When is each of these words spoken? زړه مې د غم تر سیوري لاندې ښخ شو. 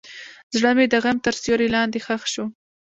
زړه 0.55 0.71
مې 0.77 0.85
د 0.89 0.95
غم 1.03 1.17
تر 1.25 1.33
سیوري 1.41 1.67
لاندې 1.75 1.99
ښخ 2.05 2.23
شو. 2.33 2.45